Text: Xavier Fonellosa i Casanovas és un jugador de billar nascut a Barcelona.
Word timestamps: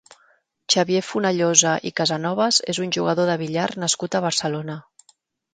Xavier 0.75 1.01
Fonellosa 1.09 1.73
i 1.89 1.93
Casanovas 2.01 2.59
és 2.75 2.79
un 2.87 2.97
jugador 2.97 3.31
de 3.33 3.37
billar 3.45 3.67
nascut 3.85 4.19
a 4.19 4.23
Barcelona. 4.29 4.81